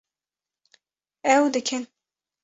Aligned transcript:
Ew 1.33 1.43
dikin 1.53 1.83